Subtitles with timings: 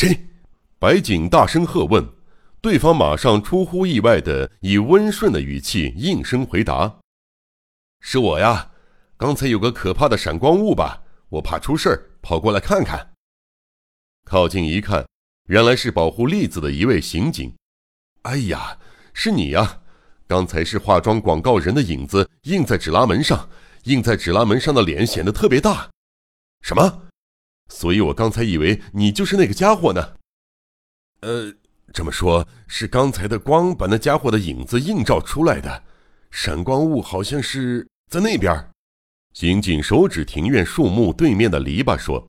[0.00, 0.18] 谁？
[0.78, 2.02] 白景大声喝问。
[2.62, 7.00] 对方马上出乎意外的以温顺的语气应声回答
[8.00, 8.70] ：“是我呀，
[9.18, 13.12] 刚才有个可怕的闪光物吧，我怕出事儿，跑过来看看。”
[14.24, 15.06] 靠近一看，
[15.48, 17.54] 原来是保护栗子的一位刑警。
[18.22, 18.78] 哎呀，
[19.12, 19.82] 是你呀！
[20.26, 23.50] 刚才是化妆广告人的影子印在纸拉门上，
[23.84, 25.90] 印在纸拉门上的脸显得特别大。
[26.62, 27.09] 什么？
[27.70, 30.16] 所以我刚才以为你就是那个家伙呢。
[31.20, 31.54] 呃。
[31.92, 35.82] 这么说，是刚才的光把那家伙的影子映照出来的，
[36.30, 38.70] 闪光物好像是在那边。
[39.32, 42.28] 刑警手指庭院树木对面的篱笆说：“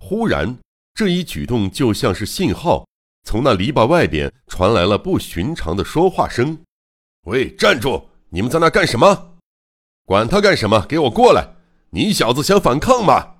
[0.00, 0.56] 忽然，
[0.94, 2.88] 这一举动就像是信号，
[3.24, 6.58] 从那篱笆外边传来了不寻常的说话声。
[7.26, 8.08] 喂，站住！
[8.30, 9.34] 你们在那干什么？
[10.06, 11.56] 管他干什么，给我过来！
[11.90, 13.33] 你小子想反抗吗？”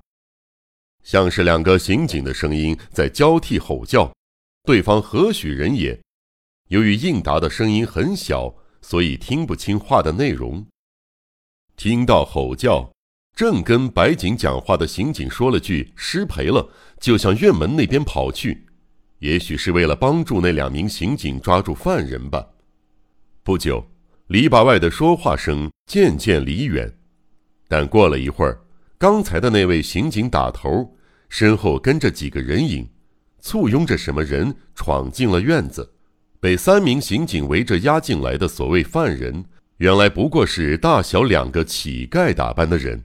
[1.05, 4.11] 像是两个刑警的声音在交替吼叫。
[4.63, 6.01] 对方何许人也？
[6.69, 10.65] 由于应答的声音很小，所以听不清话的内容。
[11.77, 12.91] 听到吼叫，
[13.35, 18.65] 正跟白景讲话的刑警说了句“失陪了”，就向院门那边跑去。
[19.19, 22.47] 也许是为了帮助那两名刑警抓住犯人吧。
[23.43, 23.85] 不久，
[24.27, 26.91] 篱笆外的说话声渐渐离远，
[27.67, 28.64] 但过了一会儿，
[29.05, 30.95] 刚才的那位刑警打头，
[31.29, 32.89] 身后跟着几个人影。
[33.39, 35.93] 簇拥着什么人闯进了院子，
[36.39, 39.45] 被三名刑警围着押进来的所谓犯人，
[39.77, 43.03] 原来不过是大小两个乞丐打扮的人。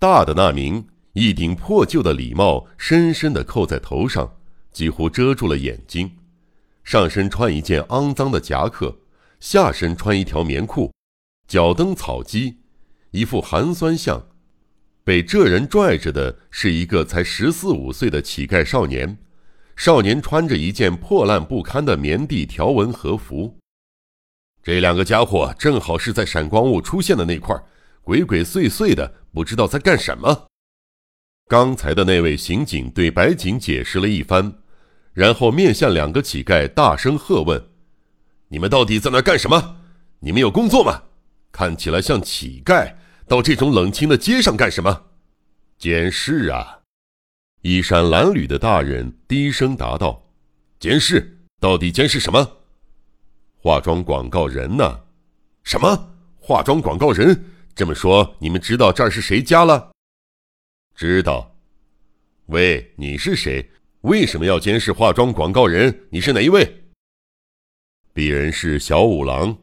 [0.00, 4.34] 大的那名一顶破旧的礼帽深深地扣在头上，
[4.72, 6.10] 几乎遮住了眼睛，
[6.82, 8.96] 上身穿一件肮脏的夹克，
[9.38, 10.90] 下身穿一条棉裤，
[11.46, 12.56] 脚蹬草屐，
[13.10, 14.26] 一副寒酸相。
[15.04, 19.18] 被这人拽着的是一个才十四五岁的乞丐少年。
[19.76, 23.58] 少年穿着一件破烂不堪的棉地条纹和服。
[24.62, 27.54] 这两个家伙正好是在闪光物出现的那块，
[28.02, 30.46] 鬼鬼祟祟的，不知道在干什么。
[31.48, 34.54] 刚才的那位刑警对白景解释了一番，
[35.12, 37.62] 然后面向两个乞丐大声喝问
[38.48, 39.76] ：“你们到底在那干什么？
[40.20, 41.02] 你们有工作吗？
[41.52, 42.94] 看起来像乞丐，
[43.26, 45.06] 到这种冷清的街上干什么？
[45.78, 46.80] 监视啊！”
[47.62, 50.30] 衣衫褴褛的大人低声答道
[50.78, 51.38] ：“监视？
[51.60, 52.58] 到底监视什么？
[53.56, 55.00] 化妆广告人呢？
[55.62, 57.44] 什么化妆广告人？
[57.74, 59.92] 这么说，你们知道这儿是谁家了？
[60.94, 61.56] 知道。
[62.46, 63.70] 喂，你是谁？
[64.02, 66.06] 为什么要监视化妆广告人？
[66.10, 66.84] 你是哪一位？
[68.12, 69.56] 鄙人是小五郎，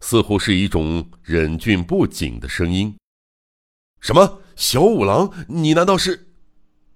[0.00, 2.96] 似乎是一种忍俊不禁的声音。
[4.00, 4.40] 什么？
[4.54, 5.30] 小五郎？
[5.48, 6.28] 你难道是？”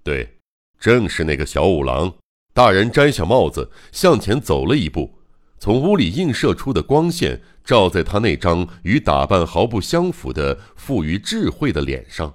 [0.03, 0.39] 对，
[0.79, 2.15] 正是那个小五郎。
[2.53, 5.19] 大人摘下帽子，向前走了一步，
[5.59, 12.35] 从屋里映射出的光线照在他那张与打扮毫不相符的富于智慧的脸上。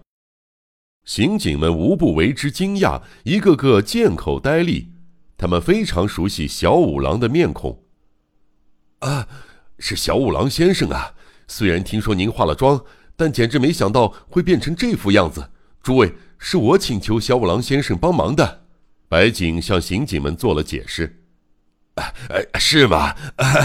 [1.04, 4.92] 刑警们无不为之惊讶，一个个见口呆立。
[5.38, 7.84] 他们非常熟悉小五郎的面孔。
[9.00, 9.28] 啊，
[9.88, 11.14] 是小五郎先生啊！
[11.48, 12.84] 虽然听说您化了妆，
[13.16, 15.52] 但简直没想到会变成这副样子。
[15.84, 16.12] 诸位。
[16.38, 18.66] 是我请求小五郎先生帮忙的，
[19.08, 21.24] 白景向刑警们做了解释。
[22.60, 23.16] 是吗？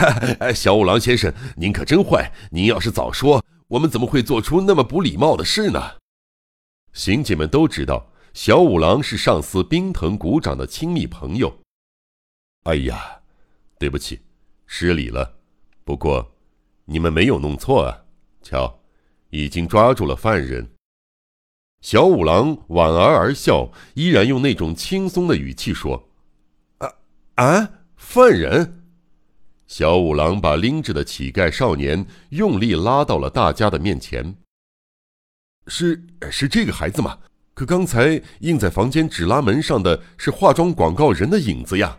[0.55, 2.31] 小五郎先生，您可真坏！
[2.51, 5.97] 您要是早说，我们怎么会做出那么不礼貌的事呢？
[6.93, 11.61] 刑警们都知道，小五郎是上司冰藤股长的亲密朋友。
[12.65, 13.21] 哎呀，
[13.79, 14.21] 对不起，
[14.67, 15.40] 失礼了。
[15.85, 16.35] 不过，
[16.85, 18.05] 你们没有弄错啊！
[18.43, 18.81] 瞧，
[19.31, 20.71] 已经抓住了犯人。
[21.81, 26.11] 小五郎莞尔而笑，依然用那种轻松的语气说
[26.79, 26.93] ：“啊
[27.37, 28.83] 啊，犯人！”
[29.67, 34.37] 小五郎把拎着的乞丐少年用力拉到了大家的面前。
[35.69, 37.19] “是是这个孩子吗？
[37.55, 41.99] 可刚才印在房间纸拉门上的是化妆广告人的影子呀。”“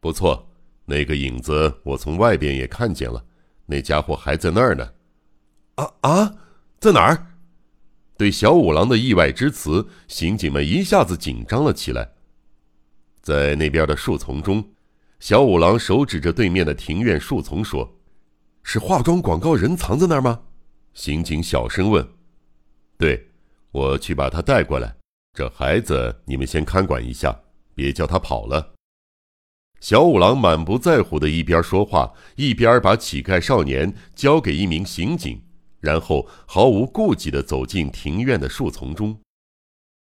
[0.00, 0.49] 不错，
[0.90, 3.24] 那个影子我从外边也看见了，
[3.64, 4.92] 那家伙还在那儿呢。
[5.76, 6.34] ”“啊啊，
[6.80, 7.28] 在哪儿？”
[8.18, 12.10] 对小五郎的意外之词，刑警们一下子紧张了起来。
[13.22, 14.62] 在那边的树丛中，
[15.20, 17.96] 小五郎手指着对面的庭院树丛说
[18.64, 20.40] ：“是化妆广告人藏在那儿吗？”
[20.92, 22.06] 刑警小声问。
[22.98, 23.28] “对，
[23.70, 24.96] 我去把他带过来。
[25.32, 27.38] 这孩子你们先看管一下，
[27.74, 28.74] 别叫他跑了。”
[29.80, 35.40] 小五郎满不在乎的一边说话，一边把乞丐少年交给一名刑警。
[35.80, 39.18] 然后毫无顾忌地走进庭院的树丛中。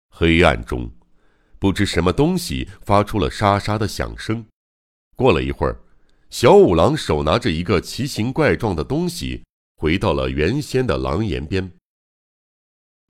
[0.08, 0.90] 黑暗中，
[1.58, 4.46] 不知什么东西发出了沙沙的响声。
[5.14, 5.78] 过了一会儿，
[6.30, 9.44] 小五郎手拿着一个奇形怪状的东西，
[9.76, 11.70] 回到了原先的廊檐边。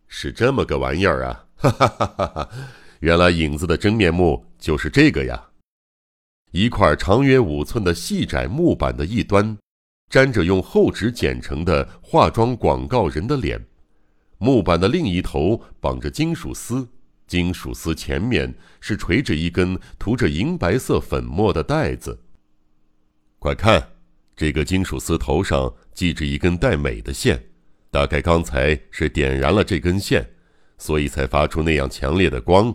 [0.08, 1.46] 是这么个玩意儿啊！
[1.54, 2.50] 哈哈哈哈哈！
[2.99, 5.47] 原来影子的真面目就是这个呀！
[6.50, 9.56] 一块长约五寸的细窄木板的一端，
[10.10, 13.58] 粘着用厚纸剪成的化妆广告人的脸；
[14.38, 16.88] 木板的另一头绑着金属丝，
[17.26, 22.18] 金属丝前面是垂着一根涂着银白色粉末的带子。
[23.38, 23.90] 快看，
[24.34, 27.44] 这个金属丝头上系着一根带美的线，
[27.90, 30.26] 大概刚才是点燃了这根线。
[30.80, 32.72] 所以才发出那样强烈的光，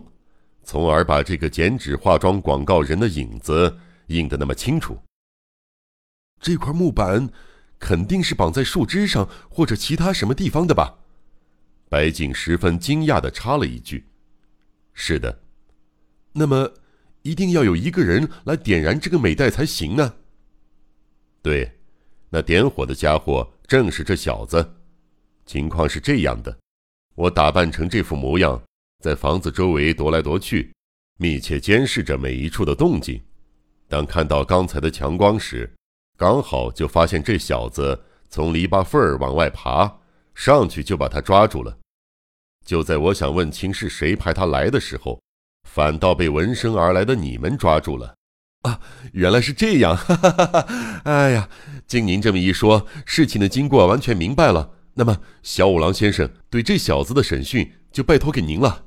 [0.64, 4.98] 从而把这个剪纸化妆广告人的影子印得那么清楚。
[6.40, 7.28] 这块木板
[7.78, 10.98] 肯定是绑在树枝上或者其他什么地方的吧？
[11.88, 14.04] 白景十分惊讶的插了一句
[14.92, 15.40] ：“是的，
[16.32, 16.72] 那么
[17.22, 20.14] 一定要有一个人来点燃这个美带才行呢。”
[21.40, 21.78] 对，
[22.30, 24.74] 那点火的家伙正是这小子。
[25.46, 26.58] 情况是这样的。
[27.14, 28.60] 我打扮成这副模样，
[29.04, 30.72] 在房子周围踱来踱去，
[31.18, 33.20] 密切监视着每一处的动静。
[33.86, 35.70] 当看到刚才的强光时，
[36.16, 39.98] 刚好就发现这小子从篱笆缝儿往外爬，
[40.34, 41.76] 上去就把他抓住了。
[42.64, 45.20] 就在我想问清是谁派他来的时候，
[45.68, 48.14] 反倒被闻声而来的你们抓住了。
[48.62, 48.80] 啊，
[49.12, 49.94] 原来是这样！
[49.94, 50.66] 哈哈哈哈
[51.04, 51.50] 哎呀，
[51.86, 54.70] 经您这么一说，事情的经过完全明白了。
[54.94, 58.83] 那么，小五郎先生对这小子的审讯就拜托给您了。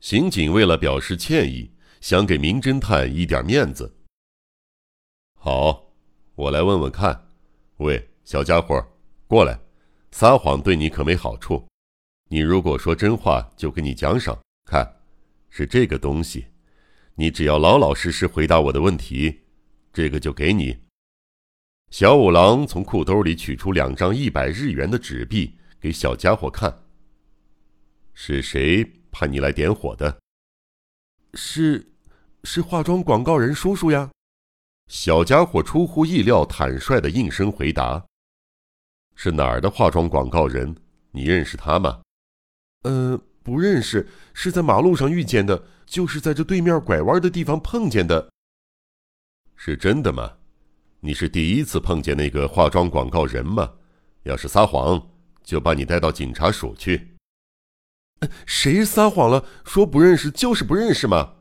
[0.00, 1.70] 刑警为了表示歉意，
[2.00, 3.96] 想给名侦探一点面子。
[5.34, 5.92] 好，
[6.34, 7.28] 我来问问看。
[7.78, 8.86] 喂，小家伙，
[9.26, 9.58] 过来，
[10.10, 11.66] 撒谎对你可没好处。
[12.28, 14.38] 你如果说真话，就给你奖赏。
[14.64, 15.00] 看，
[15.48, 16.46] 是这个东西，
[17.14, 19.42] 你只要老老实实回答我的问题，
[19.92, 20.76] 这个就给你。
[21.90, 26.84] 小五郎从裤兜里取出两张一百日元的纸币，给小家伙看。
[28.12, 28.84] 是谁
[29.18, 30.14] 派你来点火的？
[31.32, 31.90] 是，
[32.44, 34.10] 是化妆广告人叔叔呀。
[34.88, 38.04] 小家伙出乎意料坦率的应声回答
[39.16, 40.76] ：“是哪儿的化妆广告人？
[41.12, 42.02] 你认识他吗
[42.84, 48.30] ？”“呃，不认识，是在马路上遇见的，就是在这对面拐弯的地方碰见的。
[49.56, 50.30] ”“是真的吗？”
[51.00, 53.72] 你是第一次碰见那个化妆广告人吗？
[54.24, 55.08] 要是撒谎，
[55.42, 57.15] 就把你带到警察署去。
[58.46, 59.44] 谁撒谎了？
[59.64, 61.34] 说不认识就是不认识吗？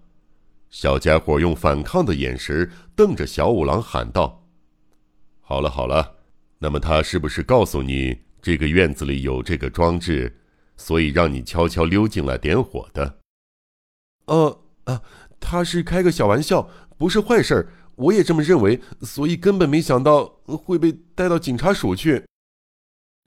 [0.70, 4.46] 小家伙用反抗的眼神瞪着小五郎喊道
[5.40, 6.18] ：“好了好了，
[6.60, 10.38] 那么他是不是告诉你这个院子里有这个装置，
[10.76, 13.20] 所以让你悄悄溜进来点火的？”
[14.28, 15.02] 呃啊，
[15.40, 17.70] 他是开个小玩笑，不是坏事儿。
[17.96, 22.26] 我也这么认为，所以根本没想到会被带到警察署去。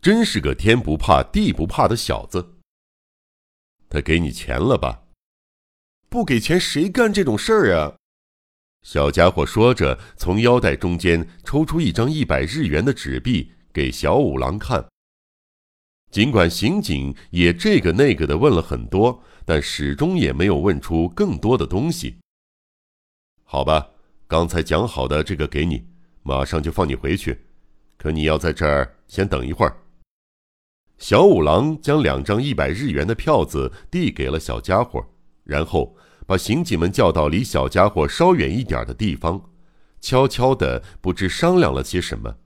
[0.03, 2.58] 真是个天不怕地不怕的小子。
[3.89, 5.03] 他给你钱了吧？
[6.09, 7.97] 不给钱谁干这种事儿呀？
[8.83, 14.87] 小家伙说着，从腰带中间抽出一张一百日元的纸币给小五郎看。
[16.11, 22.17] 尽管刑警也这个那个的问了很多，但始终也没有问出更多的东西。
[23.45, 23.91] 好吧。
[24.31, 25.83] 刚才讲好的这个给你，
[26.23, 27.47] 马上就放你回去。
[27.97, 29.75] 可你要在这儿先等一会儿。
[30.99, 35.05] 小五郎将两张一百日元的票子递给了小家伙，
[35.45, 39.51] 然后把刑警们叫到离小家伙稍远一点的地方，
[40.01, 42.37] 悄悄的不知商量了些什么。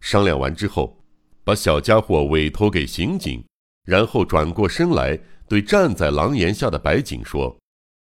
[0.00, 1.04] 商量完之后，
[1.44, 3.44] 把小家伙委托给刑警，
[3.84, 5.18] 然后转过身来
[5.48, 7.56] 对站在廊檐下的白景说：“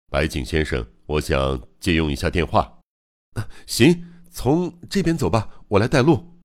[0.09, 2.79] 白井先生，我想借用一下电话。”
[3.35, 6.40] 啊行，从这边走吧，我来带路。